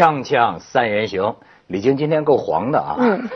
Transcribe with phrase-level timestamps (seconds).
[0.00, 1.34] 锵锵三人行，
[1.66, 2.96] 李菁今天够黄的啊。
[2.98, 3.28] 嗯，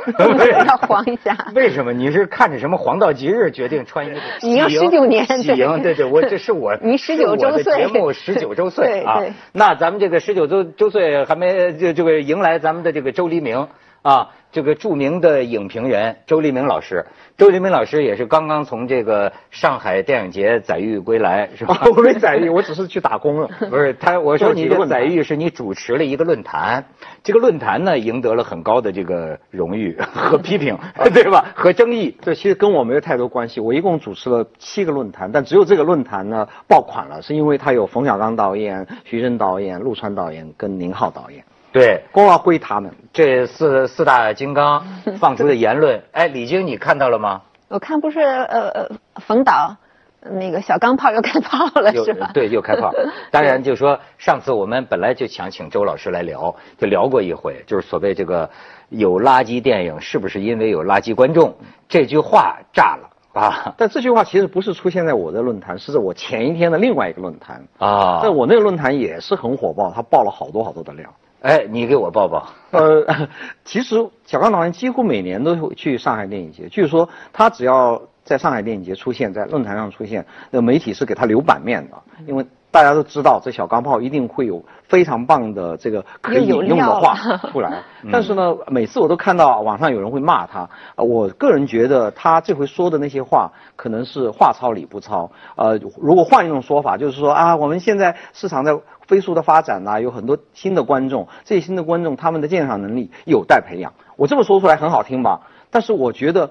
[0.66, 1.36] 要 黄一下。
[1.54, 1.92] 为什么？
[1.92, 5.82] 你是看着什么黄道吉日决定穿一个你要十九年喜迎？
[5.82, 9.22] 对对，我这是我 你十九周岁节目十九周岁啊。
[9.52, 13.68] 那咱们这个十九周周岁还没就这个迎来咱们的这个周黎明
[14.04, 17.06] 啊，这个著名的影评人周黎明老师。
[17.38, 21.80] 周黎明老师也是刚刚从这个上海电影节载誉归来，是吧？
[21.86, 23.48] 我没载誉，我只是去打工了。
[23.70, 26.84] 不是他，我说你的载誉是你主持了一个论坛，
[27.22, 30.76] 这个论坛呢赢得了很高的这个荣誉 和批评，
[31.14, 31.46] 对吧？
[31.54, 32.14] 和争议。
[32.20, 33.58] 这其实跟我没有太多关系。
[33.58, 41.42] 我一共主持了七个论坛，但只有这个论坛呢爆款了，是因为它有冯小刚导演、徐峥导演、陆川导演跟宁浩导演，
[41.74, 42.94] 对，功劳归他们。
[43.12, 44.80] 这四四大金刚
[45.18, 47.42] 放出的言论， 哎，李菁你看到了吗？
[47.66, 49.74] 我看不是呃呃冯导
[50.20, 52.30] 那个小钢炮又开炮了又是吧？
[52.32, 52.92] 对，又开炮。
[53.32, 58.48] 当然，就说上次我们本来就想请周老师来聊，就聊过一回，就是所谓这个
[58.90, 61.56] 有垃圾电影是不是因为有垃圾观众
[61.88, 67.64] 这句话炸了啊 但这句话其实不是出现在我的论坛，是在我前一天的另外一个论坛。
[67.78, 68.20] 啊！
[68.22, 71.12] 在我那个论坛也是很火爆，他爆了好多好多的料。
[71.44, 72.48] 哎，你给我报报。
[72.70, 73.04] 呃，
[73.66, 76.68] 其实小刚导演几乎每年都会去上海电影节。
[76.70, 87.14] 据说他只要在上海电影节出现，在论坛上出现，那媒体是给他留版面的，因为大家都知道这小钢炮一定会有非常棒的这个可以有引用的话
[87.52, 87.82] 出来。
[88.10, 90.68] 但是呢，每次我都看到网上有人会骂他。
[90.96, 95.30] 呃我个人觉得他这回说的那些话可能是话糙理不糙。
[95.56, 98.76] 呃，如果换一种说法，就是说啊，我们现在市场在
[99.06, 103.92] 飞速的发展呐、有很多新的观众，这些新的观众他们的鉴赏能力有待培养。
[104.16, 105.40] 我这么说出来很好听吧？
[105.70, 106.50] 但是我觉得，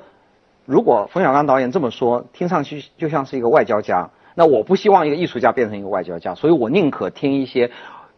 [0.66, 4.10] 如果冯小刚导演这么说，听上去就像是一个外交家。
[4.36, 7.70] 那我不希望一个艺术家变成一个外交家，所以我宁可听一些，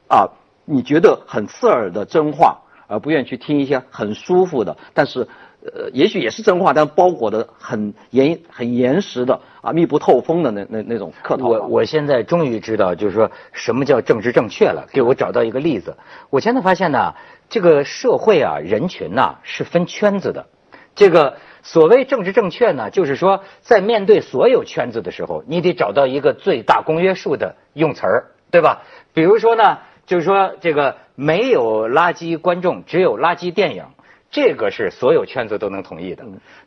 [0.08, 0.30] 啊，
[0.64, 5.28] 你觉得很刺耳的真话，而不愿去听一些很舒服的，但是，
[5.74, 11.48] 呃，也许也是真话，但包裹的很严、很严实的啊，密不透风的那那那种客套。
[11.48, 14.88] 我我现在终于知道，就是说什么叫政治正确了。
[14.92, 15.98] 给我找到一个例子。
[16.30, 17.16] 我现在发现呢，
[17.50, 20.46] 这个社会啊，人群呐、是分圈子的。
[20.94, 28.84] 这个所谓政治正确呢，就是说在面对所有圈子的时候，你得找到一个最大公约数的用词儿，对吧？
[29.14, 33.84] 比如说呢，就是说这个没有垃圾观众，只有垃圾电影，
[34.36, 36.26] 这个是所有圈子都能同意的。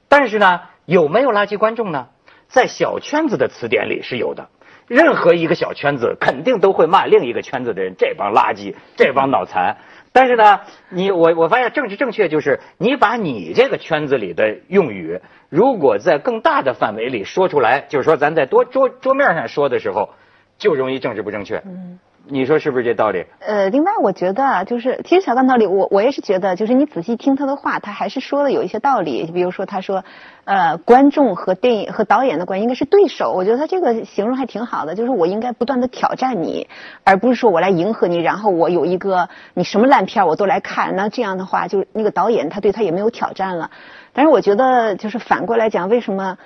[0.09, 2.09] 但是呢，有没有垃圾观众呢？
[2.49, 4.49] 在小圈子的词典里是有的。
[4.87, 9.77] 任何一个小圈子肯定都会骂另一个圈子的人，这帮垃圾，这帮脑残。
[10.13, 15.21] 但是呢，你我我发现政治正确就是你把你这个圈子里的用语，
[15.51, 20.15] 如果在更大的范围里说出来，就是说咱在多桌桌面上说的时候，
[20.57, 21.59] 就容易政治不正确。
[21.67, 21.99] 嗯，
[22.31, 23.25] 你说是不是这道理？
[23.41, 29.31] 呃，另外我觉得啊，就是其实小刚道理，我我也是觉得，就是你仔细听他的话，他还是说的有一些道理。
[29.33, 30.05] 比如说他说，
[30.45, 36.69] 呃，观众和电影和导演的关系应该是对手，我觉得他这个形容还挺好的，就是我应该不断的挑战你，
[37.05, 43.71] 而不是说我来迎合你，然后我有一个你什么烂片我都来看，那这样的话，就是那个导演他对他也没有挑战了。
[44.13, 46.37] 但是我觉得就是反过来讲，为什么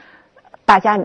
[0.65, 1.01] 大家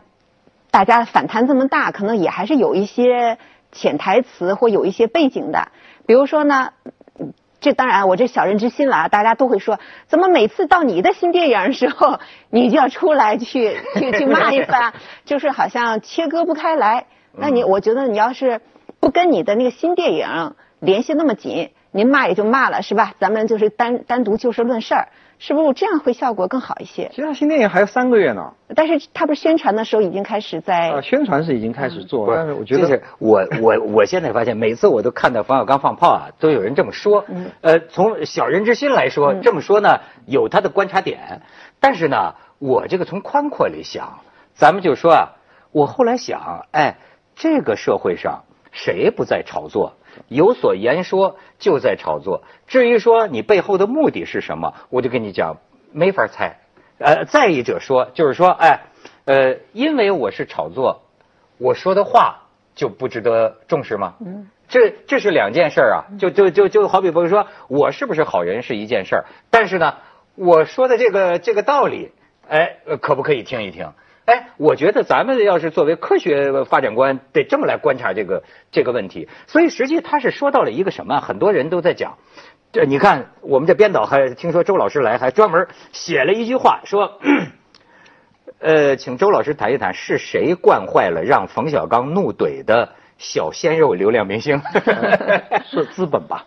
[0.70, 3.38] 大家反弹这么大，可能也还是有一些
[3.78, 5.70] 潜台词或有一些背景的。
[6.08, 6.74] 比如说呢，
[7.20, 12.20] 嗯这当然我这小人之心了啊，大家都会说，怎么每次到你的新电影的时候，
[12.52, 14.94] 你就要出来去去去骂一番，
[15.26, 17.06] 就是好像切割不开来。
[17.34, 18.62] 那你我觉得你要是
[19.00, 23.16] 不跟你的那个新电影联系那么紧，您骂也就骂了是吧？
[23.20, 25.08] 咱们就是单单独就事论事儿，
[25.40, 27.10] 是不是这样会效果更好一些？
[27.10, 37.24] 其实他新电影还有三个月呢，但是他不是宣传的时候已经开始在啊，宣传是已经开始做，不但是我觉得就是我我我现在发现，每次我都看到冯小刚放炮啊，都有人这么说。
[37.28, 41.42] 嗯呃，从小人之心来说，这么说呢，有他的观察点。
[41.80, 44.20] 但是呢，我这个从宽阔里想，
[44.56, 45.36] 咱们就说啊，
[45.72, 46.98] 我后来想，哎，
[47.36, 49.94] 这个社会上谁不在炒作？
[50.28, 52.44] 有所言说就在炒作。
[52.68, 55.58] 至于说你背后的目的是什么，我就跟你讲，
[55.92, 56.60] 没法猜。
[57.00, 58.82] 呃，再一者说，就是说，哎，
[59.26, 61.04] 呃，因为我是炒作，
[61.60, 64.16] 我说的话就不值得重视吗？
[64.20, 66.06] 嗯，这这是两件事啊。
[66.18, 69.96] 就就就就好比比如说，我是不是好人是一件事儿，但是呢，
[70.36, 72.12] 我说的这个这个道理，
[72.48, 73.92] 哎，呃可不可以听一听？
[74.28, 79.30] 哎，我觉得咱们要是作为科学发展观，得这么来观察这个这个问题。
[79.48, 81.22] 所以实际他是说到了一个什么？
[81.22, 82.18] 很多人都在讲，
[82.74, 87.20] 这你看我们这编导还听说周老师来，还专门写了一句话说。
[88.60, 94.60] 呃，请周老师谈一谈，是谁惯坏了让冯小刚怒怼的小鲜肉流量明星？
[95.70, 96.44] 是资本吧？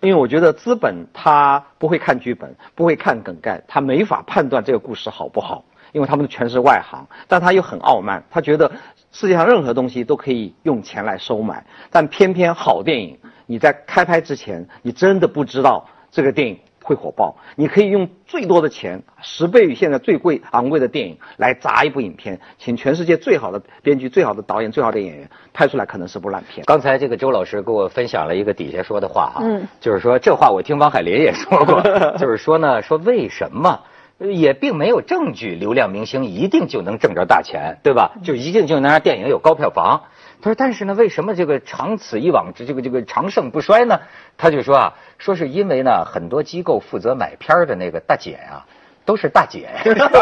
[0.00, 5.64] 因为我觉得资本他不会看剧本，不会看梗概，他没法判断这个故事好不好，
[5.96, 7.08] 因为他们全是外行。
[7.26, 8.70] 但他又很傲慢，他觉得
[9.10, 16.58] 世界上任何东西都可以用钱来收买，但偏偏好电影，你在开拍之前，你真的不知道这个电影。
[16.86, 26.64] 会火爆，你可以用最多的钱，十倍于现在最贵昂贵的电影来砸一部影片，请全世界最好的编剧、最好的导演、最好的演员拍出来，可能是部烂片。
[26.64, 31.82] 刚才这个周老师给我分享了一个底下说的话哈，嗯，就是说这话我听王海林也说过，
[32.18, 33.80] 就是说呢，说为什么
[34.18, 38.12] 也并没有证据，流量明星一定就能挣着大钱，对吧？
[38.24, 40.04] 就一定就能让电影有高票房。
[40.40, 44.00] 他说：“但是呢，为什么这个长此以往，这这个这个长盛不衰呢？”
[44.36, 48.66] 他就说啊，说是因为呢，很多机构负责买片的那个大姐啊，
[49.06, 49.68] 都是大姐。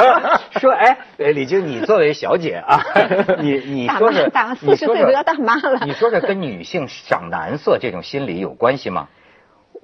[0.61, 2.81] 说哎，李晶，你作为小姐啊，
[3.43, 5.85] 你你说是四十岁都要大妈了。
[5.85, 9.09] 你说这跟女性赏男色这种心理有关系吗？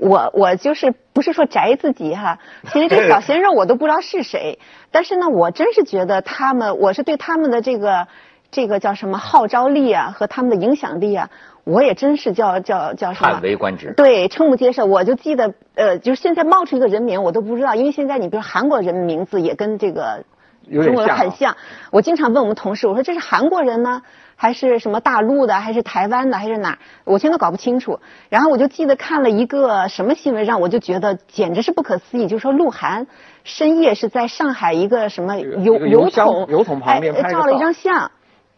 [0.00, 2.38] 我我就是不是说宅自己哈，
[2.72, 4.58] 其实这小鲜肉我都不知道是谁，
[4.90, 8.08] 但是呢，我真是觉得他们，我是对他们的这个。
[8.52, 11.30] 这个叫什么号召力啊，和他们的影响力啊，
[11.62, 13.34] 我也真是叫叫叫什么？
[13.34, 13.94] 叹为观止。
[13.96, 14.86] 对，瞠目结舌。
[14.86, 20.24] 我就记得，呃，就是现在冒出一个人名，我都不知道，因为现在你比如韩国人名字也跟这个
[20.68, 21.56] 中国人很像。
[21.92, 24.02] 我经常问我们同事，我说这是韩国人呢，
[24.42, 26.78] 还是什么大陆的，还是台湾的，还是哪？
[27.04, 28.00] 我现在搞不清楚。
[28.30, 33.06] 然后我就记得看了一个什么新闻，让我就觉得简直是不可思议，就是说鹿晗
[33.44, 38.10] 深夜是在上海一个什么油油桶油桶旁边照了一张相。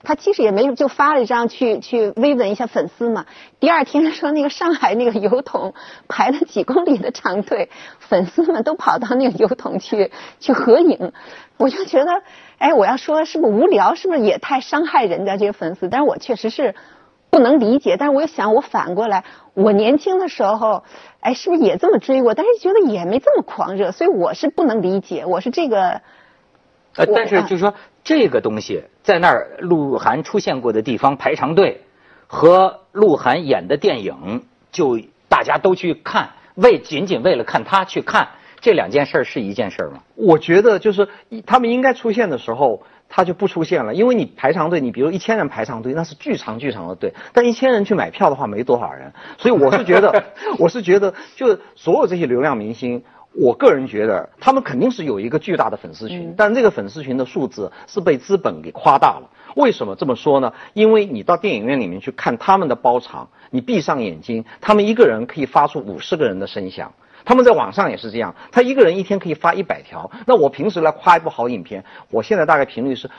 [0.04, 3.24] 他其实也没就发了一张去去慰问一下粉丝嘛。
[3.60, 5.74] 第二天说那个上海那个油桶
[6.08, 7.70] 排了几公里的长队，
[8.00, 11.12] 粉丝们都跑到那个油桶去去合影。
[11.56, 12.10] 我就觉得，
[12.62, 13.96] 哎，我要说是不是无聊？
[13.96, 15.88] 是不是也太伤害人家这些粉丝？
[15.88, 16.76] 但是我确实是
[17.28, 17.96] 不能理解。
[17.98, 19.24] 但是我又想，我反过来，
[19.54, 20.84] 我年轻的时候，
[21.18, 22.34] 哎，是不是也这么追过？
[22.34, 25.26] 但是觉得也没这么狂热，所以我是不能理解。
[25.26, 26.02] 我是这个。
[26.94, 27.74] 呃，但是就是说，
[28.04, 31.80] 这个东西在那儿，鹿晗出现过的地方排长队，
[32.28, 38.28] 和鹿晗演的电影，就大家都去看，为仅仅为了看他去看，
[38.62, 40.02] 这两件事是一件事吗？
[40.14, 41.08] 我觉得就是
[41.44, 50.24] 他们应该出现的时候，他就不出现了，因为你排长队，你比如一千人排长队，那是巨长巨长的队，但一千人去买票的话，没多少人，所以我是觉得，
[50.58, 53.02] 我是觉得，就所有这些流量明星。
[53.34, 59.30] 我个人觉得，他们肯定是有一个巨大的粉丝群，但这个粉丝群的数字是被资本给夸大了。
[59.56, 60.52] 为什么这么说呢？
[60.74, 66.92] 因为你到电影院里面去看他们的包场，你闭上眼睛，他们一个人可以发出五十个人的声响。
[67.24, 70.10] 他们在网上也是这样，他一个人一天可以发一百条。
[70.26, 73.10] 那我平时来夸一部好影片，我现在大概频率是。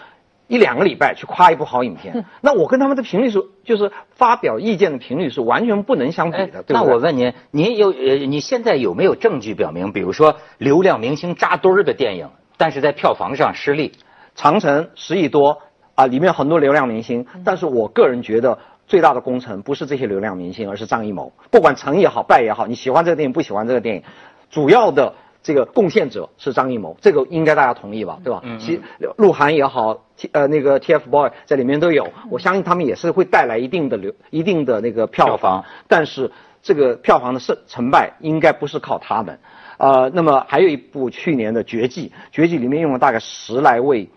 [0.49, 6.61] 一两个礼拜去夸一部好影片， 那我跟他们的频率是，就是发表意见的频率是完全不能相比的。
[6.61, 13.93] 对那我问您，您有呃，你现在有没有证据表明，比如说流量明星扎堆儿的电影，但是在票房上失利？
[14.35, 15.59] 长城十亿多
[15.95, 18.59] 啊，里面很多流量明星，但是我个人觉得
[18.93, 21.33] 最大的功臣不是这些流量明星，而是张艺谋。
[21.49, 24.03] 不管成也好，败也好，你喜欢这个电影，不喜欢这个电影，
[24.51, 25.15] 主要的。
[25.41, 28.41] 这个贡献者是张艺谋，这个应该大家同意吧，对吧？
[28.43, 28.79] 嗯其
[29.17, 35.65] 鹿晗也好，T 呃那个 TFBOY 在里面都有，我相信他们也是会带来一定的流、一定的那个票房。
[35.87, 36.31] 但是
[36.61, 39.39] 这个票房的胜成败应该不是靠他们。
[39.77, 44.07] 呃，那么还有一部去年的《绝技》，《绝技》里面用了大概十来位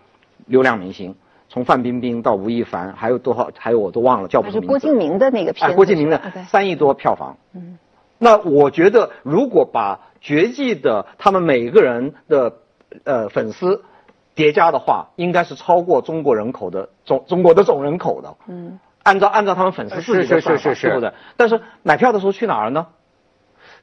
[0.45, 1.15] 流量明星，
[1.49, 3.49] 从范冰冰到吴亦凡，还有多少？
[3.57, 4.67] 还有我都忘了叫不出名字。
[4.67, 5.75] 郭敬明的那个片。
[5.75, 7.37] 郭敬明的三亿多票房。
[7.53, 7.77] 嗯。
[8.17, 12.57] 那我觉得，如果把绝技的他们每个人的
[13.03, 13.83] 呃粉丝
[14.33, 18.35] 叠加的话，应该是超过中国人口的总中国的总人口的。
[18.47, 21.13] 嗯，按照按照他们粉丝自己的算法，对不对？
[21.37, 22.87] 但是买票的时候去哪儿呢？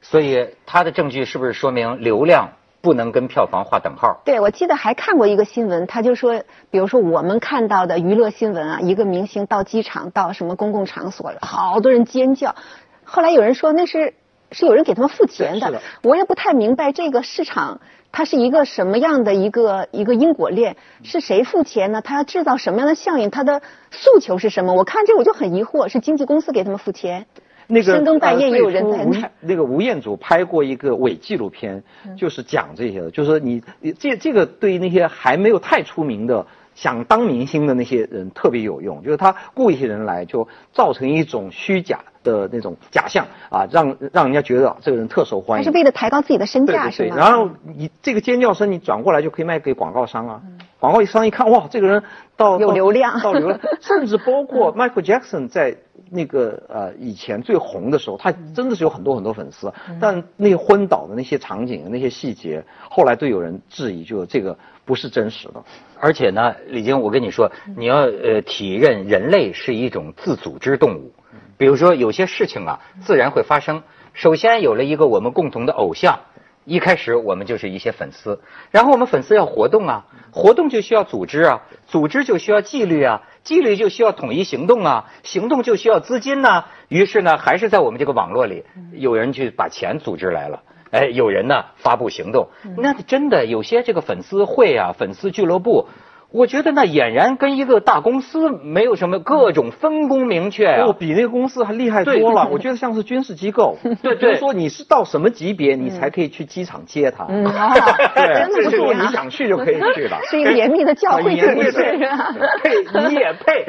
[0.01, 2.51] 所以他的证据是不是说明流量
[2.85, 4.21] 不能跟票房划等号？
[4.23, 12.55] 对，我记得还看过一个新闻，他就说，比如说我们看到的娱乐新闻啊，一个明星到机场到什么公共场所，好多人尖叫，
[13.03, 14.13] 后来有人说那是。
[14.51, 22.01] 是有人给他们付钱的，我也不太明白这个市场它是一个什么样的一个一个因果链，是谁付钱呢？
[22.01, 23.31] 他要制造什么样的效应？
[23.31, 23.61] 他的
[23.91, 24.73] 诉求是什么？
[24.73, 27.25] 我看这我就很疑惑，是经纪公司给他们付钱？
[27.67, 29.29] 那个深更半夜也有人在那。
[29.41, 31.83] 那个吴彦祖拍过一个伪纪录片，
[32.17, 36.45] 就是讲这些的，就是你你这这个对于那些还没有太出名的。
[36.75, 45.63] 想当明星的那些人特别有用，就是他雇一些人来，就造成一种虚假的那种假象啊，让让人家觉得这个人特受欢迎。
[45.63, 47.15] 他是为了抬高自己的身价，是吗？
[47.15, 50.41] 然后你这个尖叫声，你转过来就可以卖给广告商啊。
[50.77, 52.03] 广告商一看，哇，这个人
[52.35, 55.77] 到有流量，到流量， 甚至包括 Michael Jackson 在
[56.09, 65.63] 那个呃以前最红的时候，他真的是有很多很多粉丝，但那些昏倒的那些场景、那些细节，后来都有人质疑，就这个不是真实的。
[65.99, 71.13] 而且呢，李晶，我跟你说，你要呃体认人类是一种自组织动物，
[71.57, 73.83] 比如说有些事情啊，自然会发生。
[74.13, 76.19] 首先有了一个我们共同的偶像。
[76.65, 78.41] 一开始我们就是一些粉丝，
[78.71, 86.65] 然后我们粉丝要活动啊，活动就需要组织啊，组织就需要纪律啊，纪律就需要统一行动啊，行动就需要资金呐。
[86.87, 92.49] 于是呢，还是在我们这个网络里，有人去把钱组织来了，哎，有人呢发布行动。
[92.77, 95.87] 那真的有些这个粉丝会啊，粉丝俱乐部。
[96.35, 102.49] 我觉得那俨然跟一个大公司没有什么各种分工明确啊，比那个公司还厉害多了。
[102.51, 107.25] 我觉得像是军事机构，对 对，说你是到什么级别，你才可以去机场接他。
[107.29, 107.45] 嗯，
[108.15, 110.19] 对，真的不是你想去就可以去了。
[110.29, 111.71] 是一个严密的教会组织，
[112.61, 113.65] 配你也配。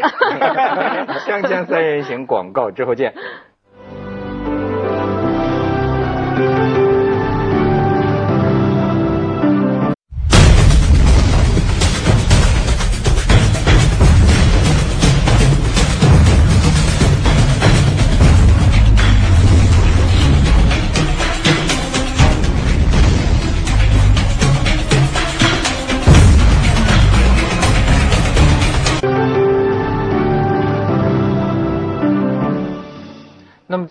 [1.24, 3.14] 锵锵三人行广告之后见。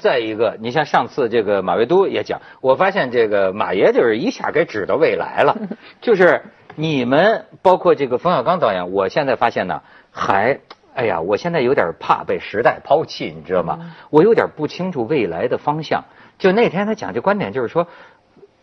[0.05, 5.57] 再一个，你像上次这个马未都也讲，我发现这个马爷就是一下给指到未来了，
[5.99, 6.43] 就是
[6.75, 9.81] 你们包括这个冯小刚导演，我现在发现呢，
[10.11, 10.59] 还
[10.93, 13.95] 哎呀，我现在有点怕被时代抛弃，你知道吗？
[14.11, 16.03] 我有点不清楚未来的方向。
[16.37, 17.87] 就那天他讲这观点，就是说，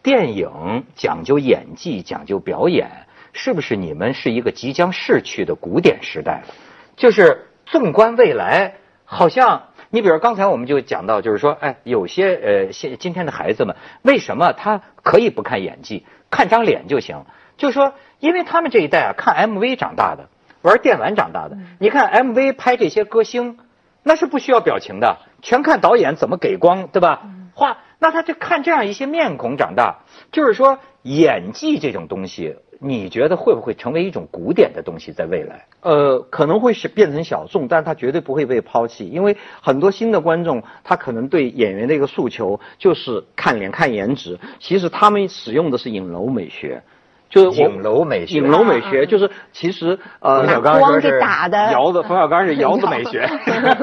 [0.01, 2.89] 电影讲究演技，讲究表演，
[3.33, 6.55] 是不是你们是一个即将逝去的古典时代了？
[6.95, 9.63] 就是纵观未来，好像。
[9.95, 17.27] 你比如刚才我们就讲到，就是说，哎，有些呃，现今天的孩子们为什么他可以不看演技，看张脸就行？
[17.59, 20.31] 就是说，因为他们这一代啊，看 MV 长大的，
[20.63, 21.59] 玩电玩长大的。
[21.79, 23.59] 你看 MV 拍这些歌星，
[24.03, 27.29] 那是不需要表情的，全看导演怎么给光，对吧？
[27.53, 29.99] 画，那他就看这样一些面孔长大。
[30.33, 32.57] 就是说，演技这种东西。
[32.85, 35.67] 你觉得会不会成为一种古典的东西在未来？
[35.83, 44.37] 呃，可能会是变成小众，但它绝对不会被抛弃，因为很多新的观众，他可能对演员的一个诉求就是看脸、看颜值。
[44.59, 46.83] 其实他们使用的是影楼美学，
[47.31, 48.39] 就是影楼美学。
[48.39, 53.29] 影楼美学就是其实呃，冯小刚说是窑子，冯小刚是 窑子美学。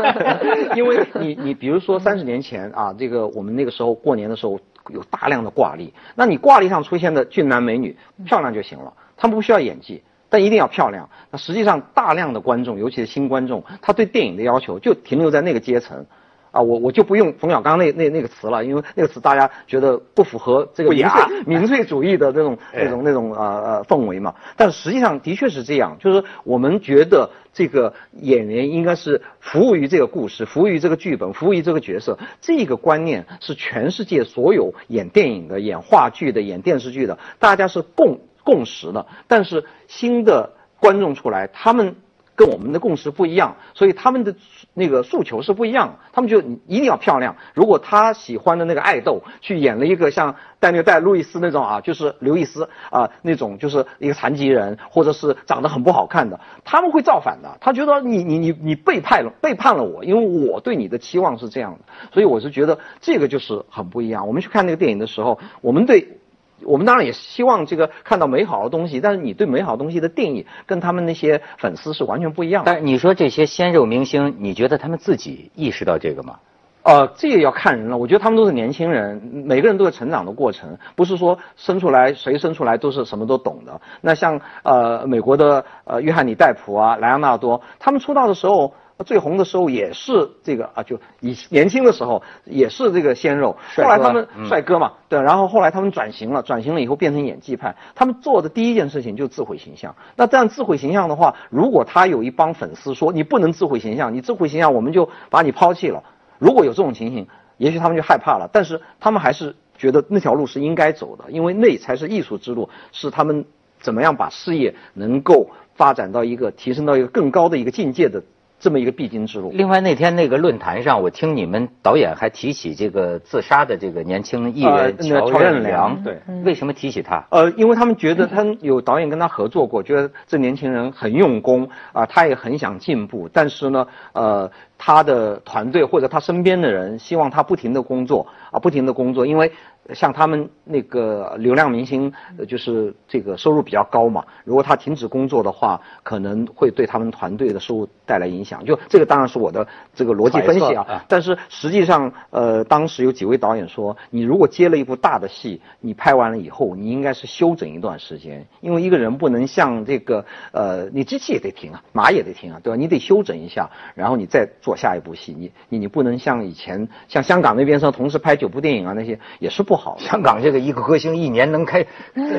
[0.75, 4.59] 因为你你比如说三十年前啊，这个我们那个时候过年的时候。
[4.89, 11.09] 有大量的挂历，那你挂历上出现的俊男美女漂亮就行了，他们不需要演技，但一定要漂亮。
[11.31, 16.05] 那实际上大量的观众，尤其是新观众，他对电影的要求就停留在那个阶层。
[16.51, 24.35] 啊，我我就不用冯小刚那那那个词了，因为那个词大家觉得不符合这个民粹民粹主义的那种那种那种呃呃氛围嘛。
[24.57, 32.17] 但实际上的确是这样，就是我们觉得这个演员应该是服务于这个故事，服务于这个剧本，服务于这个角色。
[32.41, 39.05] 这个观念是全世界所有演电影的、演话剧的、演电视剧的，大家是共共识的。
[39.27, 41.95] 但是新的观众出来，他们。
[42.39, 44.33] 跟我们的共识不一样，所以他们的
[44.73, 45.97] 那个诉求是不一样。
[46.13, 47.35] 他们就一定要漂亮。
[47.53, 57.57] 如果他喜欢的那个爱豆去演了一个像戴纽戴路易斯那种啊，就是刘易斯啊那种，就是一个残疾人，或者是长得很不好看的，他们会造反的。
[57.59, 61.79] 他觉得你你你你背叛了背叛了我，因为我对你的期望是这样的。
[62.13, 64.25] 所以我是觉得这个就是很不一样。
[64.25, 66.18] 我们去看那个电影的时候，我们对。
[66.63, 72.71] 我们当然也希望这个看到美好的东西，但是你对美好东西的定义跟他们那些粉丝是完全不一样的。
[72.71, 76.39] 但是你说这些鲜肉明星，你觉得他们自己意识到这个吗？
[76.83, 77.97] 呃，这个要看人了。
[77.97, 83.81] 我觉得他们都是年轻人，每个人都有成长的过程，不是说生出来谁生出来都是什么都懂的。
[84.01, 88.73] 那像呃美国的呃约翰尼戴普啊莱昂纳多，他们出道的时候。
[89.05, 99.95] 最红的时候也是这个啊，就以年轻的时候也是这个鲜肉，后来他们帅哥嘛，对，然后后来他们转型了，转型了以后变成演技派，他们做的第一件事情就是自毁形象。
[100.17, 106.03] 那这样自毁形象的话，如果他有一帮粉丝说你不能自毁形象，你自毁形象我们就把你抛弃了。
[106.37, 107.27] 如果有这种情形，
[107.57, 113.45] 也许他们就害怕了，但是他们还是觉得那条路是应该走的，因为那才是艺术之路，是他们
[113.79, 118.21] 怎么样把事业能够发展到一个提升到一个更高的一个境界的。
[118.59, 119.51] 这么一个必经之路。
[119.53, 127.25] 另外那天那个论坛上，我听你们导演还提起这个自杀的这个年轻艺人乔任梁，对，为什么提起他？
[127.31, 139.51] 呃，因为他们觉得他有导演跟他合作过，觉得这年轻人很用功啊，他也很想进步，但是呢，呃，他的团队或者他身边的人希望他不停的工作啊，不停的工作，因为。
[139.93, 142.11] 像他们那个流量明星，
[142.47, 144.23] 就是这个收入比较高嘛。
[144.43, 148.63] 如果他停止工作的话，可能会对他们团队的收入带来影响。
[148.65, 151.03] 就这个当然是我的这个逻辑分析啊。
[151.07, 162.77] 但是实际上，呃，当时有几位导演说，你如果接了一部大的戏，你拍完了以后，你应该是休整一段时间，因为一个人不能像这个呃，你机器也得停啊，马也得停啊，对吧？
[162.77, 165.33] 你得休整一下，然后你再做下一部戏。
[165.35, 169.78] 你你你不能像以前像香港那边说同时拍九部电影啊，那些也是不。
[169.79, 171.85] 好，香港这个一个歌星一年能开，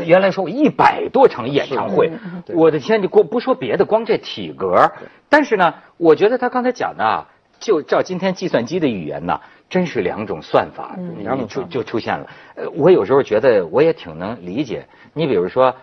[0.05, 2.13] 原来说一百多场演唱会，
[2.55, 3.03] 我的天！
[3.03, 4.93] 你光不说别的，光这体格，
[5.29, 7.27] 但是呢，我觉得他刚才讲的，
[7.59, 12.27] 就照今天计算机的语言呢，真是两种算法，两种就就出现了。
[12.57, 14.87] 呃，我有时候觉得我也挺能理解。
[15.15, 15.75] 你比如说，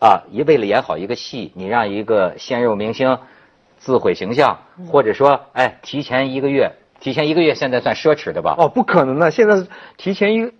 [0.00, 3.18] 啊，一为了演好一个戏，你让一个鲜肉明星
[3.78, 4.58] 自毁形象，
[4.90, 8.56] 或者说，哎，提前一个月，提前一个月，现在算奢侈的吧？
[8.58, 9.64] 哦，不可能的，现在
[9.96, 10.52] 提前一。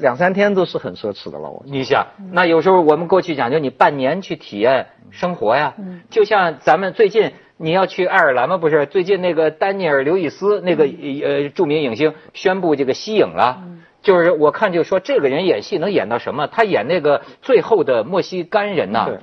[0.00, 1.62] 两三天都是很奢侈的了。
[1.64, 5.74] 你想，那有时候我们过去讲究你半年去体验生活呀。
[6.10, 8.58] 就像咱们最近你要去爱尔兰吗？
[8.58, 13.62] 不是，最近那个丹尼尔·刘易斯那个呃著名影星宣布这个息影了。
[14.02, 16.48] 就是我看就说这个人演戏能演到什么？
[16.48, 19.18] 他演那个最后的莫西干人呐，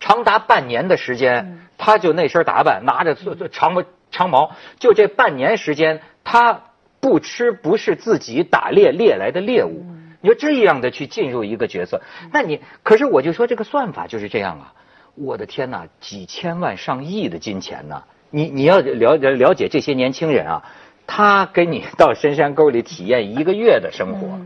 [0.00, 3.14] 长达半年的时间，他就那身打扮，拿着
[3.50, 6.62] 长长毛，就这半年时间他。
[7.00, 9.84] 不吃不是自己打猎猎来的猎物，
[10.20, 12.02] 你说这样的去进入一个角色，
[12.32, 14.72] 那你可是我就说这个算法就是这样啊！
[15.14, 18.02] 我的天哪，几千万上亿的金钱呢？
[18.30, 20.64] 你你要了解了解这些年轻人啊，
[21.06, 24.40] 他跟你到深山沟里体验一个月的生活，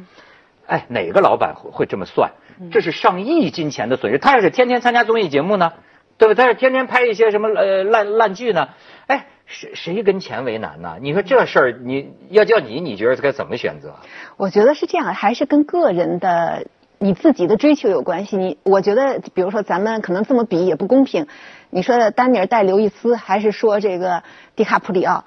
[0.67, 2.33] 哎，哪个老板会会这么算？
[2.71, 4.19] 这是上亿金钱的损失。
[4.19, 5.73] 他要是天天参加综艺节目呢，
[6.19, 6.35] 对吧？
[6.35, 8.69] 他要是天天拍一些什么呃烂烂剧呢？
[9.07, 9.27] 哎。
[9.53, 10.97] 谁谁跟钱为难呢？
[11.01, 13.95] 你说这事儿，你要叫你，你觉得该怎么选择？
[14.39, 16.67] 我觉得是这样，还是跟个人的
[16.99, 18.39] 你自己的追求有关系。
[18.39, 21.27] 你我觉得，比如说咱们可能这么比也不公平。
[21.69, 24.23] 你说丹尼尔戴刘易斯，还是说这个
[24.57, 25.25] 迪卡普里奥？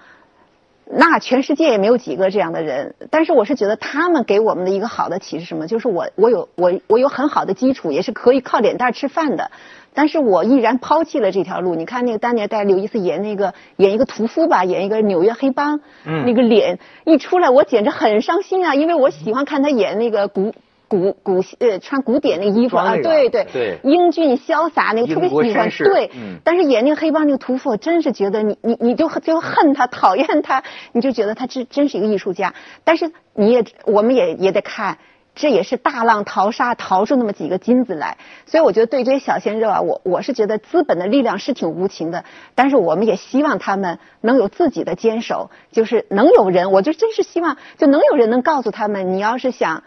[0.87, 2.95] 那全世界也没有几个这样的人。
[3.09, 5.67] 但是我是觉得他们给我们的一个好的启示什么？
[5.67, 9.51] 就是我我有我我有很好的基础，也是可以靠脸蛋吃饭的。
[9.97, 11.73] 但是我毅然抛弃了这条路。
[11.75, 18.75] 你看那个当年带刘易斯演那个演一个屠夫吧，演一个纽约黑帮，那个脸一出来，我简直很伤心啊！
[18.75, 20.53] 因为我喜欢看他演那个古
[20.87, 25.69] 古古呃穿古典那个衣服啊，对对对，英俊潇洒那个特别喜欢。
[25.69, 26.11] 对，
[26.43, 32.53] 但是演那个黑帮那个屠夫，我真是觉得你你你就就恨他，讨厌他，你就觉得他真真是一个艺术家。
[32.83, 34.97] 但是你也我们也也得看。
[35.37, 42.23] 这也是大浪淘沙淘出那么几个金子来，所以我觉得对这些小鲜肉啊，我我是觉得资本的力量是挺无情的，
[42.55, 49.83] 但是我们也希望他们能有自己的坚守，就是能有人，我就真是希望就能有人能告诉他们，你要是想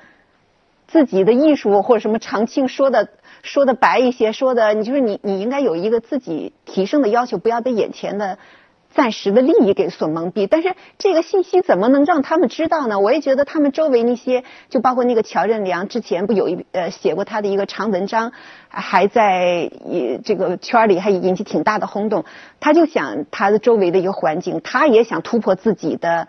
[0.88, 3.09] 自己的艺术或者什么长青说的
[3.42, 8.38] 说的白一些，说的你就是你你应该有一个自己提升的要求，不要被眼前的。
[8.90, 12.98] 暂时的利益给所蒙蔽，但是这个信息怎么能让他们知道呢？
[12.98, 18.33] 我也觉得他们周围那些，就包括那个乔任梁，之前不有一呃写过他的一个长文章，
[18.70, 19.70] 还在
[20.24, 22.24] 这个圈里还引起挺大的轰动。
[22.61, 26.27] 他就想他的周围的一个环境，他也想突破自己的。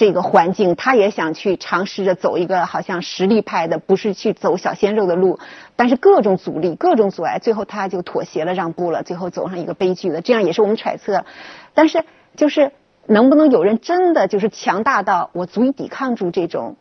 [0.00, 5.38] 这个环境，他也想去尝试着走一个好像实力派的，不是去走小鲜肉的路，
[5.76, 10.22] 但是各种阻力、各种阻碍，最后他就妥协了、让步了，最后走上一个悲剧了。
[10.22, 11.26] 这样也是我们揣测，
[11.74, 12.02] 但是
[12.34, 12.72] 就是
[13.04, 16.76] 能不能有人真的就是强大到我足以抵抗住这种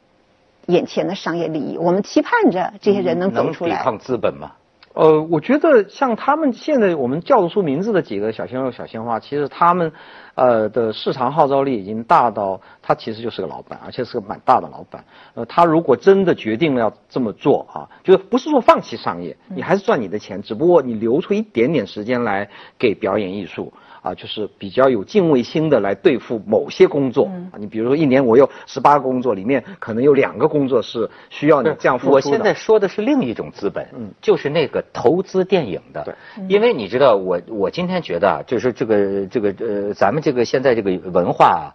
[0.68, 1.78] 眼前的商业利益？
[1.78, 3.76] 我们期盼着这些人能走出来。
[3.76, 4.54] 抵抗资本吗？
[4.94, 9.92] 呃，我觉得像他们现在我们叫得出名字的几个小鲜肉、小鲜花，其实他们，
[10.36, 15.06] 呃的市场号召力已经大到他其实就是个老板，而且是个蛮大的老板。
[15.36, 23.72] 呃，他如果真的决定了要这么做啊，就是不是说放弃商业，你还是赚你的钱，只不过你留出一点点时间来给表演艺术。
[24.10, 27.58] 啊，就是比较有敬畏心的来对付某些工作啊。
[27.58, 32.16] 你比如说，一年我有十八个工作，里面可能有两个工作是需要你这样付出的。
[32.16, 36.04] 我现在说的是另一种资本，嗯，就是那个投资电影的。
[36.04, 36.14] 对，
[36.48, 41.66] 因为你知道，我我今天觉得啊，就是这个这个呃，咱们这个现在这个文化啊，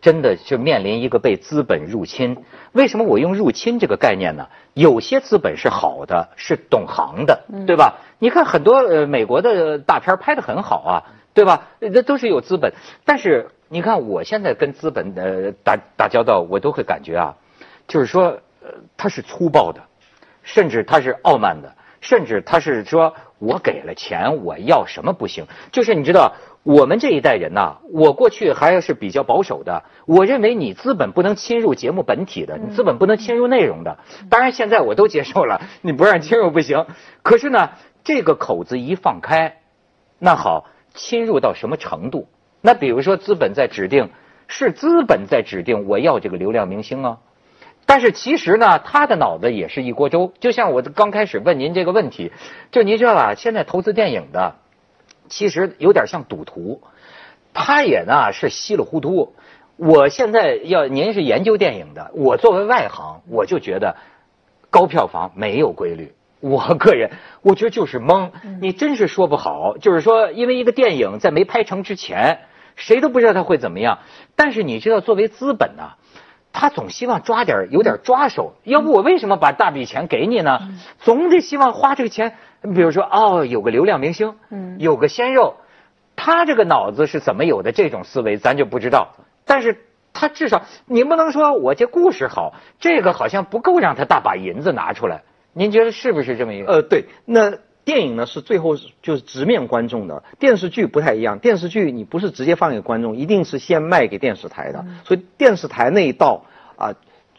[0.00, 2.36] 真的就面临一个被资本入侵。
[2.72, 4.46] 为什么我用入侵这个概念呢？
[4.74, 7.98] 有些资本是好的，是懂行的，对吧？
[8.18, 11.02] 你看很多呃美国的大片拍得很好啊。
[11.34, 11.68] 对吧？
[11.80, 12.72] 那都是有资本。
[13.04, 17.36] 但是你看，我现在跟资本呃打打交道，我都会感觉啊，
[17.88, 19.80] 就是说，呃，他是粗暴的，
[20.42, 25.46] 甚至他是傲慢的，甚至他是说我给了钱，我要什么不行？
[25.70, 26.34] 就是你知道。
[26.64, 29.82] 我们这一代人呐，我过去还是比较保守的。
[30.06, 33.98] 我认为你资本不能侵入节目本体的，你资本不能侵入内容的。
[34.30, 36.86] 当然现在我都接受了，你不让侵入不行。
[37.24, 37.70] 可是呢，
[38.04, 39.56] 这个口子一放开，
[40.20, 42.28] 那好，侵入到什么程度？
[42.60, 44.10] 那比如说资本在指定，
[44.48, 47.18] 是资本在指定我要这个流量明星啊。
[47.84, 50.32] 但是其实呢，他的脑子也是一锅粥。
[50.38, 52.30] 就像我刚开始问您这个问题，
[52.70, 53.34] 就您知道吧？
[53.34, 54.54] 现在投资电影的。
[55.28, 56.82] 其实有点像赌徒，
[57.54, 59.34] 他也呢是稀里糊涂。
[59.76, 63.96] 我现在要您是研究电影的，我作为外行，我就觉得
[64.68, 66.14] 高票房没有规律。
[66.42, 69.78] 我个人我觉得就是蒙，你真是说不好。
[69.78, 72.40] 就是说，因为一个电影在没拍成之前，
[72.74, 74.00] 谁都不知道它会怎么样。
[74.34, 75.92] 但是你知道，作为资本呢，
[76.52, 78.54] 他总希望抓点有点抓手。
[78.64, 80.58] 要不我为什么把大笔钱给你呢？
[80.98, 82.34] 总得希望花这个钱。
[82.60, 85.54] 你比如说，哦，有个流量明星，嗯，有个鲜肉，
[86.16, 89.14] 他这个脑子是怎么有的这种思维，咱就不知道。
[89.44, 95.22] 但是他至少，你不能说我这故事好，这个好像不够让他大把银子拿出来。
[95.52, 96.72] 您觉得是不是这么一个？
[96.72, 97.04] 呃，对。
[97.24, 101.38] 那电影呢是最后就是直面观众的，电视剧不太一样。
[101.38, 104.84] 电视剧你不是直接放给观众，一定是先卖给电视台的。
[105.04, 106.44] 所以电视台那一道
[106.76, 106.94] 啊。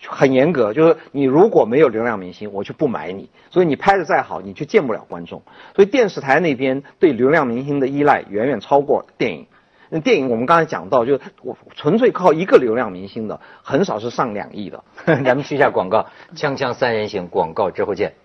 [0.06, 3.30] 很严格，就是你如果没有流量明星，我就不买你。
[3.52, 5.44] 所以你拍的再好，你就见不了观众。
[5.74, 9.48] 所以电视台那边对流量明星的依赖远远超过电影。
[9.96, 14.84] 那电影我们刚才讲到，就我纯粹靠一个流量明星的，很少是上两亿的。
[15.06, 18.16] 咱们去一下广告，锵锵三人行广告之后见。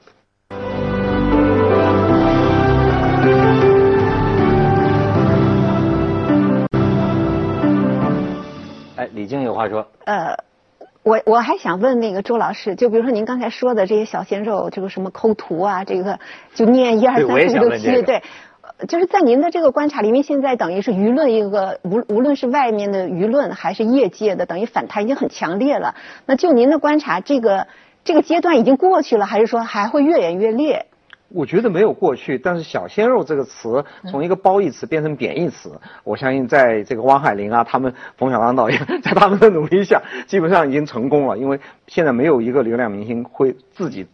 [8.96, 9.87] 哎，李静有话说。
[10.07, 10.38] 呃。
[11.04, 16.18] 我我还想问那个周老师，就比如说您刚才说的这些小鲜肉，这个什么抠图啊，这个
[16.54, 18.22] 就念一二三四五六七，对，
[18.87, 25.97] 就是在您的这个观察里，因为现在等于是舆论一个无无论是外面的舆论还是业界的，等于反弹已经很强烈了。
[26.27, 27.67] 那就您的观察，这个
[28.05, 30.87] 这个阶段已经过去了，还是说还会越演越烈？
[31.31, 35.71] 我觉得没有过去，但是“小鲜肉”这个词从一个褒义词变成贬义词，
[36.03, 41.37] 我相信在这个汪海林啊，他们冯小刚导演 在他们的努力下，基本上已经成功了。
[41.37, 44.07] 因为现在没有一个流量明星会自己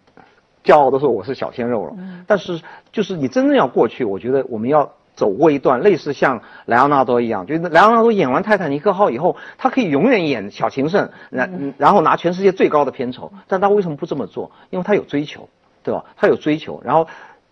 [0.65, 1.95] 骄傲的说我是小鲜肉了。
[2.27, 14.51] 但是就是你真正要过去，我觉得我们要走过一段类似像莱昂纳多一样，就是莱昂纳多演完《泰坦尼克号》以后，他可以永远演小情圣，然然后拿全世界最高的片酬，但他为什么不这么做？
[14.71, 15.49] 因为他有追求。
[15.87, 16.03] 对吧？
[16.17, 17.07] 他有追求，然后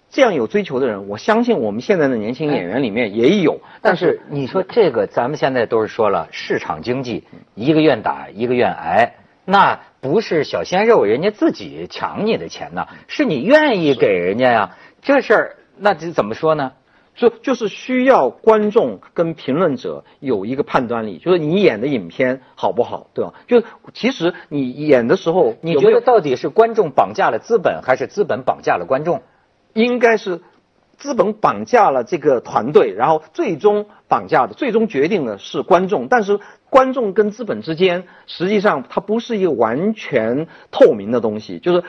[0.09, 3.61] 这样有追求的人，我相信我们现在的年轻演员里面也有。
[3.83, 14.77] 但是你说这个，咱们现在都是说了市场经济，一个愿打一个愿挨，那不是小鲜肉人家自己抢你的钱呢，是你愿意给人家呀。
[15.01, 16.73] 这事儿那这怎么说呢？
[17.15, 23.35] 就就是需要观众跟评论者有一个判断力，就是你演的影片好不好，对吧？
[23.47, 23.63] 就
[23.95, 29.23] 其实你演的时候，你觉得到底是观众绑架了资本，还是资本绑架了观众？
[29.73, 30.41] 应该是
[31.03, 36.07] 资本绑架了这个团队，然后最终绑架的、最终决定的是观众。
[36.07, 36.39] 但是
[36.71, 41.83] 观众跟资本之间，实际上它不是一个完全透明的东西，就是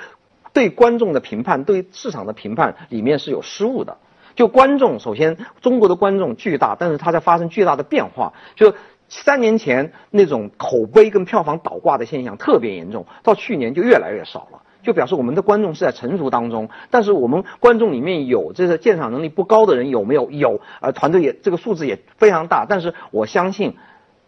[0.51, 3.99] 对观众的评判、对市场的评判里面是有失误的。
[4.33, 8.33] 就观众，首先中国的观众巨大，但是它在发生巨大的变化。
[8.55, 8.73] 就
[9.09, 16.69] 三年前那种口碑跟票房倒挂的现象特别严重，到去年就越来越少了，就表示我们的观众是在成熟当中。
[16.91, 20.29] 但是我们观众里面有这个鉴赏能力不高的人有没有？
[20.29, 22.67] 有，呃，团队也这个数字也非常大。
[22.69, 23.75] 但是我相信，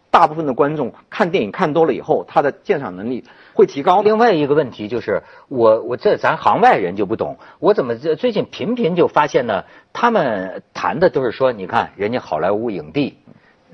[0.10, 3.24] 大部分的观众看电影看多了以后，他的鉴赏能力。
[3.54, 4.02] 会提高。
[4.02, 9.64] 另外一个问题就是，我我这咱行外人就不懂，我怎么最近频频就发现呢？
[9.94, 13.18] 他们谈的都是说，你看人家好莱坞影帝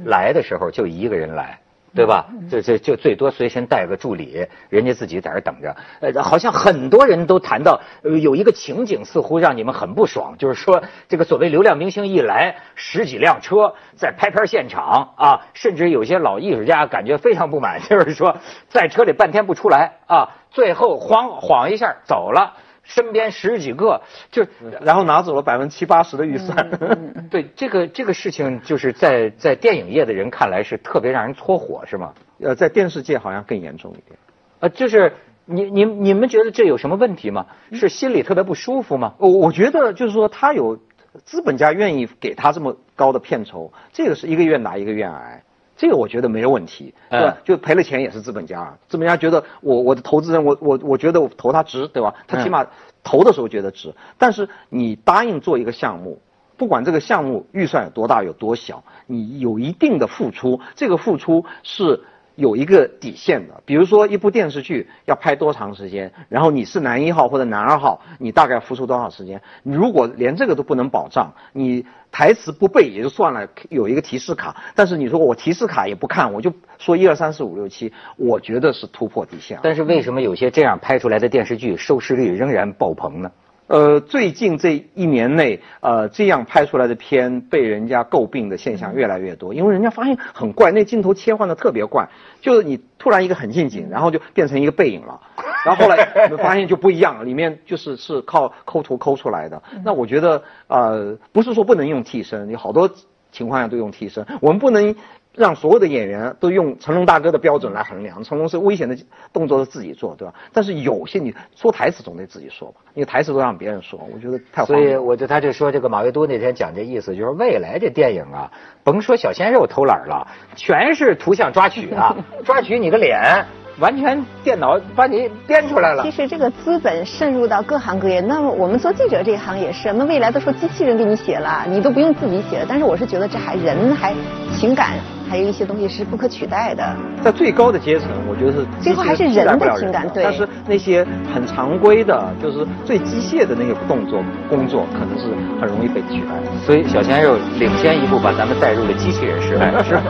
[0.04, 1.61] 来的时候就一个人来。
[1.94, 2.28] 对吧？
[2.50, 5.76] 就就就最多随身带个助理，人家自己在这等着。
[6.00, 18.38] 呃，好像很多人都谈到，呃，有一个情景似乎让你们很不爽，就是说这个所谓流量明星一来，十几辆车在拍片现场啊，甚至有些老艺术家感觉非常不满， 就是说
[18.70, 22.54] 在车里半天不出来啊，最后晃晃一下走了。
[22.94, 24.02] 身边十几个，
[24.32, 24.46] 就
[24.82, 26.70] 然后拿走了百分之七八十的预算。
[27.32, 32.14] 对这个这个事情，就是在在电影业的人看来是特别让人搓火，是吗？
[32.40, 34.18] 呃，在电视界好像更严重一点。
[34.60, 35.14] 呃，就是
[35.46, 37.48] 你你你们觉得这有什么问题吗？
[37.72, 39.16] 是心里特别不舒服吗？
[39.18, 40.80] 我我觉得就是说他有
[41.26, 42.78] 资本家愿意给他这么。
[42.94, 45.42] 高的片酬，这个是一个愿打一个愿挨。
[45.82, 47.38] 这个我觉得没有问题，对吧？
[47.44, 52.14] 就赔了钱也是资本家，资本家觉得我我的投资人我我我觉得我投他值，对吧？
[52.28, 52.68] 他起码
[53.04, 53.96] 投的时候觉得值。
[54.20, 56.22] 但是你答应做一个项目，
[56.56, 62.04] 不管这个项目预算有多大有多小，你有一定的付出，这个付出是。
[62.42, 69.40] 有一个底线的，比如说一部电视剧要拍多长时间，然后你是男一号或者男二号，你大概付出多少时间？
[69.62, 79.60] 你如果连这个都不能保障，你台词不背也就算了，有一个提示卡，但是你说我提示卡也不看，我就说一二三四五六七，我觉得是突破底线。
[79.62, 83.32] 但是为什么有些这样拍出来的电视剧收视率仍然爆棚呢？
[83.72, 92.10] 呃，最近这一年内，呃，这样拍出来的片被人家诟病的现象越来越多，因为人家发现很怪，那镜头切换的特别怪，
[92.42, 95.22] 就是你突然一个很近景，然后就变成一个背影了，
[95.66, 96.04] 然后后来
[96.38, 99.64] 发现就不一样，里面就是是靠抠图抠出来的。
[99.86, 102.90] 那我觉得，呃，不是说不能用替身，有好多
[103.32, 104.94] 情况下都用替身，我们不能。
[105.34, 108.98] 让所有的演员都用成龙大哥的标准来衡量，成龙是危险的
[109.32, 110.34] 动作是自己做，对吧？
[110.52, 114.66] 但是有些你说台词总得自己说吧，因为台词都让别人说，我觉得太。
[114.66, 118.52] 所以我就他就说这个马未都那天讲这意思，就是未来这电影啊，
[118.84, 123.46] 甭说小鲜肉偷懒了，全是图像抓取啊，抓取你的脸。
[123.80, 126.04] 完全电脑把你编出来了。
[126.04, 129.92] 其实这个资本渗入到各行各业，那么我们做记者这一行也是。
[129.94, 132.66] 那未来都说机器人给你写了，你都不用自己写了。
[132.68, 134.14] 但是我是觉得这还人还
[134.56, 135.00] 情感
[135.32, 136.84] 还有一些东西是不可取代的。
[137.24, 140.06] 在最高的阶层，我觉得是最后还是人的情感。
[140.14, 140.26] 对。
[140.26, 146.36] 但是那些很常规的，就是最机械的那个动作工作，可能是很容易被取代。
[146.66, 150.04] 所以小鲜肉领先一步，把咱们带入了机器人时代， 是吧？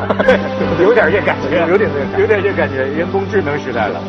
[0.81, 3.51] 有点这感觉，有点这，有点这感觉，人工智能。
[3.62, 4.01] 时代了。